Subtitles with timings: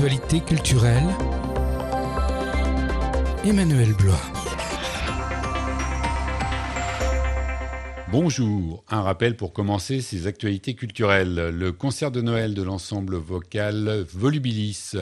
[0.00, 1.04] L'actualité culturelle.
[3.44, 4.18] Emmanuel Blois.
[8.10, 11.50] Bonjour, un rappel pour commencer ces actualités culturelles.
[11.50, 14.92] Le concert de Noël de l'ensemble vocal Volubilis.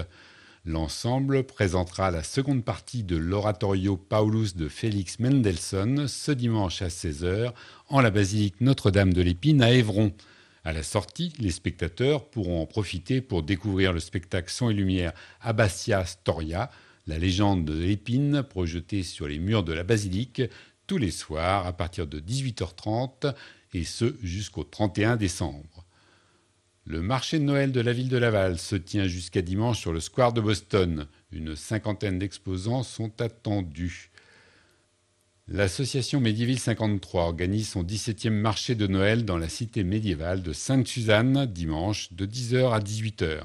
[0.65, 7.53] L'ensemble présentera la seconde partie de l'oratorio Paulus de Félix Mendelssohn ce dimanche à 16h
[7.89, 10.13] en la basilique Notre-Dame de l'Épine à Évron.
[10.69, 15.15] À la sortie, les spectateurs pourront en profiter pour découvrir le spectacle Son et Lumière
[15.41, 16.71] Abbastia Storia,
[17.07, 20.43] la légende de l'épine projetée sur les murs de la basilique
[20.87, 23.35] tous les soirs à partir de 18h30
[23.73, 25.87] et ce jusqu'au 31 décembre.
[26.85, 30.01] Le marché de Noël de la ville de Laval se tient jusqu'à dimanche sur le
[30.01, 31.07] square de Boston.
[31.33, 34.11] Une cinquantaine d'exposants sont attendus.
[35.51, 41.47] L'association Médiéville 53 organise son 17e marché de Noël dans la cité médiévale de Sainte-Suzanne
[41.47, 43.45] dimanche de 10h à 18h.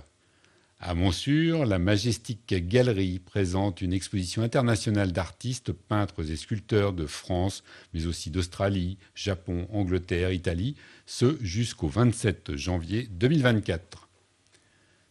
[0.81, 7.63] À Montsûr, la Majestic Galerie présente une exposition internationale d'artistes, peintres et sculpteurs de France,
[7.93, 14.09] mais aussi d'Australie, Japon, Angleterre, Italie, ce jusqu'au 27 janvier 2024.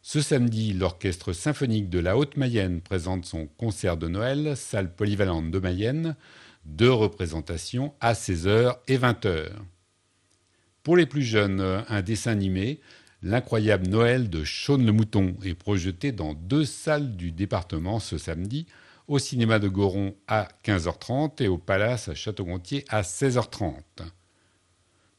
[0.03, 5.59] Ce samedi, l'Orchestre symphonique de la Haute-Mayenne présente son concert de Noël, salle polyvalente de
[5.59, 6.17] Mayenne,
[6.65, 9.51] deux représentations à 16h et 20h.
[10.83, 12.81] Pour les plus jeunes, un dessin animé,
[13.25, 18.67] L'incroyable Noël de Shaun le Mouton est projeté dans deux salles du département ce samedi,
[19.07, 23.77] au cinéma de Goron à 15h30 et au Palace à Château-Gontier à 16h30.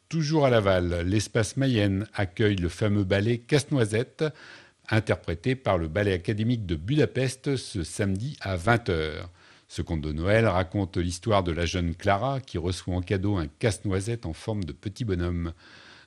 [0.10, 4.26] Toujours à Laval, l'espace Mayenne accueille le fameux ballet Casse-Noisette,
[4.90, 9.28] interprété par le Ballet académique de Budapest ce samedi à 20h.
[9.76, 13.48] Ce conte de Noël raconte l'histoire de la jeune Clara qui reçoit en cadeau un
[13.48, 15.52] casse-noisette en forme de petit bonhomme.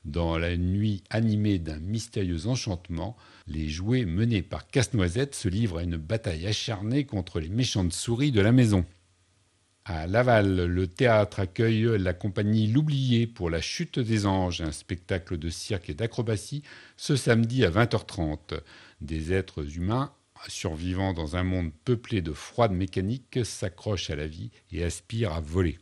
[0.05, 3.17] Dans la nuit animée d'un mystérieux enchantement,
[3.49, 8.31] les jouets menés par Casse-Noisette se livrent à une bataille acharnée contre les méchantes souris
[8.31, 8.85] de la maison.
[9.85, 15.39] À Laval, le théâtre accueille la compagnie L'Oublié pour la chute des anges, un spectacle
[15.39, 16.63] de cirque et d'acrobatie,
[16.97, 18.61] ce samedi à 20h30.
[19.01, 20.13] Des êtres humains
[20.49, 25.41] survivant dans un monde peuplé de froide mécanique s'accrochent à la vie et aspirent à
[25.41, 25.79] voler.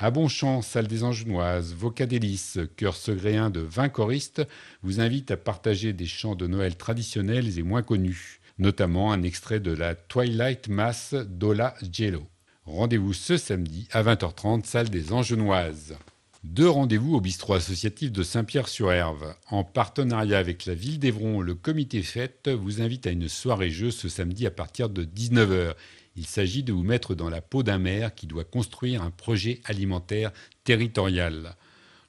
[0.00, 4.46] À Bonchamp, salle des Angenoises, Vocadélis, chœur segréen de 20 choristes,
[4.82, 9.58] vous invite à partager des chants de Noël traditionnels et moins connus, notamment un extrait
[9.58, 12.24] de la Twilight Mass d'Ola Jello.
[12.64, 15.96] Rendez-vous ce samedi à 20h30, salle des Angenoises.
[16.44, 19.34] Deux rendez-vous au bistrot associatif de Saint-Pierre-sur-Herve.
[19.50, 23.90] En partenariat avec la ville d'Evron, le comité fête vous invite à une soirée jeu
[23.90, 25.74] ce samedi à partir de 19h.
[26.14, 29.60] Il s'agit de vous mettre dans la peau d'un maire qui doit construire un projet
[29.64, 30.30] alimentaire
[30.62, 31.56] territorial.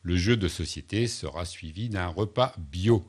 [0.03, 3.03] Le jeu de société sera suivi d'un repas bio.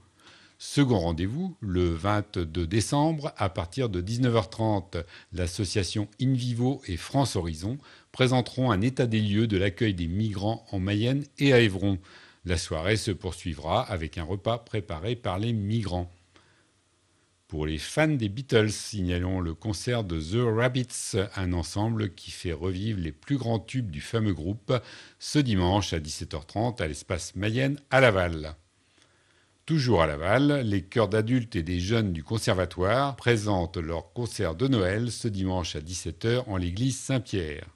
[0.63, 7.79] Second rendez-vous, le 22 décembre, à partir de 19h30, l'association InVivo et France Horizon
[8.13, 11.99] présenteront un état des lieux de l'accueil des migrants en Mayenne et à Évron.
[12.45, 16.13] La soirée se poursuivra avec un repas préparé par les migrants.
[17.49, 22.53] Pour les fans des Beatles, signalons le concert de The Rabbits, un ensemble qui fait
[22.53, 24.75] revivre les plus grands tubes du fameux groupe,
[25.19, 28.57] ce dimanche à 17h30 à l'espace Mayenne à Laval.
[29.71, 34.67] Toujours à Laval, les chœurs d'adultes et des jeunes du conservatoire présentent leur concert de
[34.67, 37.69] Noël ce dimanche à 17h en l'église Saint-Pierre.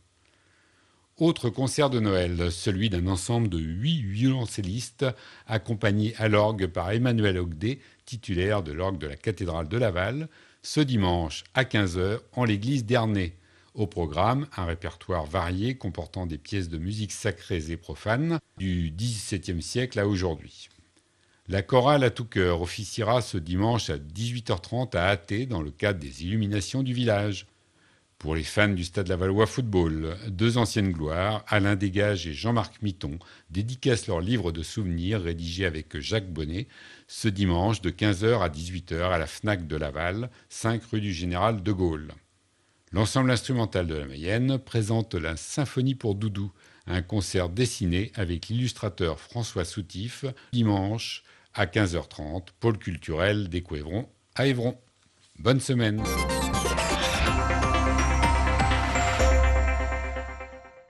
[1.19, 5.07] Autre concert de Noël, celui d'un ensemble de huit violoncellistes,
[5.47, 10.29] accompagnés à l'orgue par Emmanuel Ogdet, titulaire de l'orgue de la cathédrale de Laval,
[10.63, 13.37] ce dimanche à 15h en l'église d'Ernay.
[13.75, 19.63] Au programme, un répertoire varié comportant des pièces de musique sacrées et profanes du XVIIe
[19.63, 20.71] siècle à aujourd'hui.
[21.47, 25.99] La chorale à tout cœur officiera ce dimanche à 18h30 à Athée dans le cadre
[26.01, 27.47] des illuminations du village.
[28.17, 33.19] Pour les fans du Stade Lavallois Football, deux anciennes gloires, Alain Dégage et Jean-Marc Mitton,
[33.51, 36.67] dédicacent leur livre de souvenirs rédigé avec Jacques Bonnet
[37.09, 41.63] ce dimanche de 15h à 18h à la FNAC de Laval, 5 rue du Général
[41.63, 42.09] de Gaulle.
[42.93, 46.53] L'ensemble instrumental de la Mayenne présente la Symphonie pour Doudou,
[46.87, 50.25] un concert dessiné avec l'illustrateur François Soutif,
[50.55, 51.23] dimanche
[51.55, 53.63] à 15h30, pôle culturel des
[54.35, 54.77] à Évron.
[55.39, 56.03] Bonne semaine.